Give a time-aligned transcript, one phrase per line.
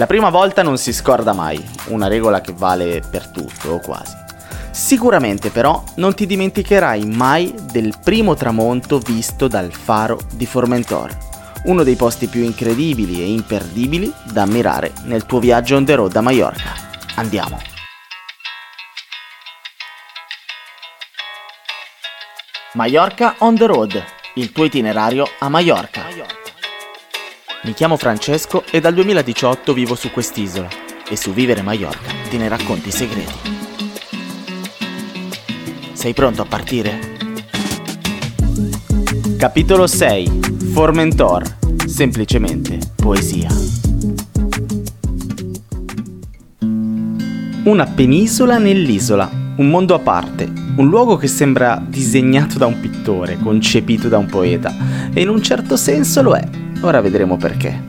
[0.00, 4.16] La prima volta non si scorda mai, una regola che vale per tutto o quasi.
[4.70, 11.14] Sicuramente però non ti dimenticherai mai del primo tramonto visto dal faro di Formentor,
[11.64, 16.16] uno dei posti più incredibili e imperdibili da ammirare nel tuo viaggio on the road
[16.16, 16.72] a Mallorca.
[17.16, 17.60] Andiamo!
[22.72, 24.02] Mallorca on the road,
[24.36, 26.09] il tuo itinerario a Mallorca.
[27.62, 30.68] Mi chiamo Francesco e dal 2018 vivo su quest'isola
[31.06, 33.34] e su Vivere Mallorca te ne racconto i segreti.
[35.92, 36.98] Sei pronto a partire?
[39.36, 40.40] Capitolo 6
[40.72, 43.50] Formentor, semplicemente poesia.
[47.64, 53.36] Una penisola nell'isola, un mondo a parte, un luogo che sembra disegnato da un pittore,
[53.38, 54.74] concepito da un poeta,
[55.12, 56.68] e in un certo senso lo è.
[56.82, 57.88] Ora vedremo perché.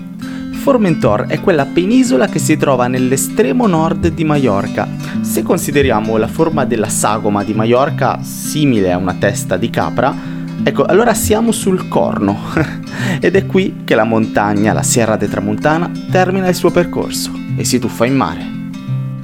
[0.62, 4.88] Formentor è quella penisola che si trova nell'estremo nord di Maiorca.
[5.22, 10.14] Se consideriamo la forma della sagoma di Maiorca simile a una testa di capra,
[10.62, 12.38] ecco, allora siamo sul corno.
[13.20, 17.64] Ed è qui che la montagna, la Sierra de Tramuntana, termina il suo percorso e
[17.64, 18.46] si tuffa in mare.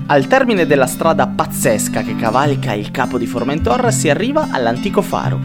[0.08, 5.38] Al termine della strada pazzesca che cavalca il capo di Formentor si arriva all'antico faro.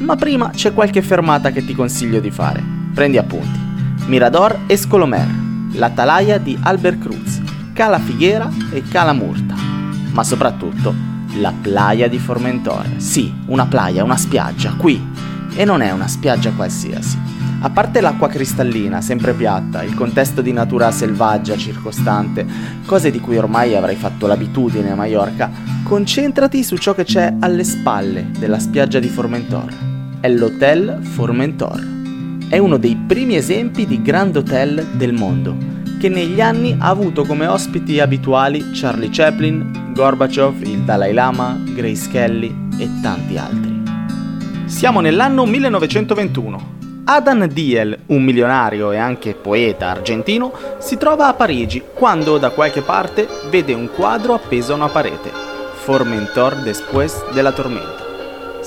[0.00, 2.79] Ma prima c'è qualche fermata che ti consiglio di fare.
[2.94, 3.58] Prendi appunti.
[4.06, 5.26] Mirador e Scolomer,
[5.72, 7.40] l'Atalaia di Albert Cruz,
[7.72, 9.54] Cala Figuera e Cala Murta.
[10.12, 10.92] Ma soprattutto
[11.38, 12.94] la playa di Formentor.
[12.96, 15.00] Sì, una playa, una spiaggia, qui.
[15.54, 17.18] E non è una spiaggia qualsiasi.
[17.62, 22.46] A parte l'acqua cristallina, sempre piatta, il contesto di natura selvaggia circostante,
[22.86, 25.50] cose di cui ormai avrai fatto l'abitudine a Mallorca,
[25.84, 29.74] concentrati su ciò che c'è alle spalle della spiaggia di Formentor.
[30.20, 31.99] È l'Hotel Formentor.
[32.50, 35.54] È uno dei primi esempi di grand hotel del mondo,
[36.00, 42.08] che negli anni ha avuto come ospiti abituali Charlie Chaplin, Gorbachev, il Dalai Lama, Grace
[42.10, 43.82] Kelly e tanti altri.
[44.64, 51.80] Siamo nell'anno 1921 Adam Diel, un milionario e anche poeta argentino, si trova a Parigi
[51.94, 55.30] quando da qualche parte vede un quadro appeso a una parete,
[55.84, 58.09] Formentor después de la tormenta.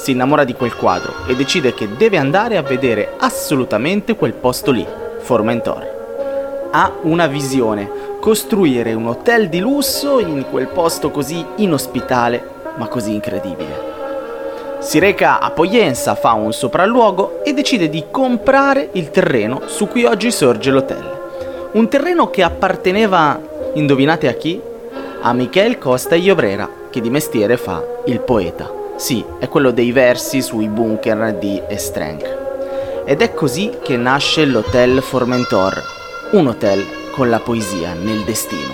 [0.04, 4.72] Si innamora di quel quadro e decide che deve andare a vedere assolutamente quel posto
[4.72, 4.86] lì,
[5.20, 6.68] Formentor.
[6.72, 13.14] Ha una visione, costruire un hotel di lusso in quel posto così inospitale ma così
[13.14, 13.80] incredibile.
[14.80, 20.04] Si reca a Poyensa, fa un sopralluogo e decide di comprare il terreno su cui
[20.04, 21.22] oggi sorge l'hotel.
[21.72, 23.40] Un terreno che apparteneva,
[23.76, 24.60] indovinate a chi?
[25.22, 28.82] A Michel Costa Iobrera, che di mestiere fa il poeta.
[28.96, 32.42] Sì, è quello dei versi sui bunker di Estrenk.
[33.06, 35.84] Ed è così che nasce l'Hotel Formentor,
[36.32, 38.72] un hotel con la poesia nel destino.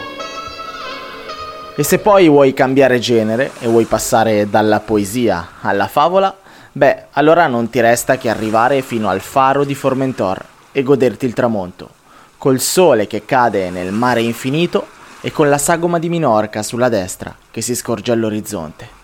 [1.75, 6.35] E se poi vuoi cambiare genere e vuoi passare dalla poesia alla favola,
[6.71, 11.33] beh, allora non ti resta che arrivare fino al faro di Formentor e goderti il
[11.33, 11.89] tramonto,
[12.37, 14.87] col sole che cade nel mare infinito
[15.21, 18.98] e con la sagoma di Minorca sulla destra che si scorge all'orizzonte.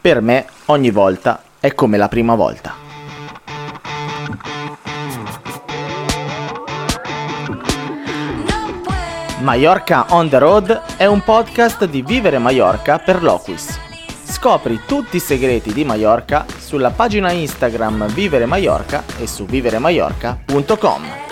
[0.00, 2.74] Per me ogni volta è come la prima volta.
[9.40, 13.78] Mallorca on the Road è un podcast di Vivere Mallorca per Loquis.
[14.24, 21.29] Scopri tutti i segreti di Mallorca sulla pagina Instagram Vivere Mallorca e su viveremallorca.com.